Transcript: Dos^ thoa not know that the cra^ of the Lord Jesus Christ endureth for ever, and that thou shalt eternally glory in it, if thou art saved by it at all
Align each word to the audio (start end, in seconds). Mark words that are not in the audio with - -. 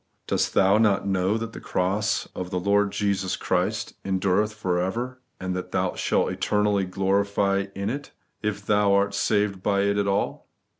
Dos^ 0.27 0.49
thoa 0.49 0.79
not 0.81 1.07
know 1.07 1.37
that 1.37 1.53
the 1.53 1.61
cra^ 1.61 2.27
of 2.33 2.49
the 2.49 2.59
Lord 2.59 2.91
Jesus 2.91 3.35
Christ 3.35 3.93
endureth 4.03 4.51
for 4.51 4.79
ever, 4.79 5.21
and 5.39 5.55
that 5.55 5.71
thou 5.71 5.93
shalt 5.93 6.31
eternally 6.31 6.85
glory 6.85 7.27
in 7.75 7.91
it, 7.91 8.09
if 8.41 8.65
thou 8.65 8.95
art 8.95 9.13
saved 9.13 9.61
by 9.61 9.81
it 9.81 9.99
at 9.99 10.07
all 10.07 10.47